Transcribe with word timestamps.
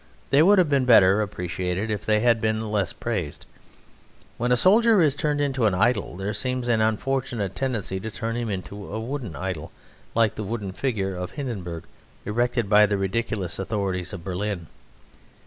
They 0.31 0.41
would 0.41 0.57
have 0.57 0.67
been 0.67 0.85
better 0.85 1.21
appreciated 1.21 1.91
if 1.91 2.07
they 2.07 2.21
had 2.21 2.41
been 2.41 2.71
less 2.71 2.91
praised. 2.91 3.45
When 4.39 4.51
a 4.51 4.57
soldier 4.57 4.99
is 4.99 5.15
turned 5.15 5.39
into 5.39 5.67
an 5.67 5.75
idol 5.75 6.17
there 6.17 6.33
seems 6.33 6.67
an 6.67 6.81
unfortunate 6.81 7.53
tendency 7.53 7.99
to 7.99 8.09
turn 8.09 8.35
him 8.35 8.49
into 8.49 8.91
a 8.91 8.99
wooden 8.99 9.35
idol, 9.35 9.71
like 10.15 10.33
the 10.33 10.43
wooden 10.43 10.71
figure 10.71 11.15
of 11.15 11.33
Hindenburg 11.33 11.83
erected 12.25 12.67
by 12.67 12.87
the 12.87 12.97
ridiculous 12.97 13.59
authorities 13.59 14.11
of 14.11 14.23
Berlin. 14.23 14.65